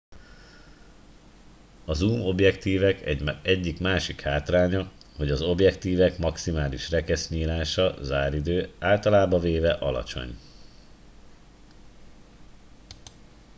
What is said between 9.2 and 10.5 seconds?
véve alacsony